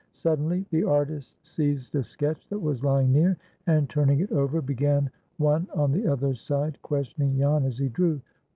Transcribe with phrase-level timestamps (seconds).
[0.13, 5.11] Suddenly the artist seized a sketch that was lying near, and, turning it over, began
[5.37, 8.19] one on the other side, questioning Jan as he drew.